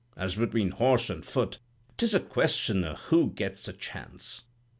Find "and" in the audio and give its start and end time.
1.11-1.23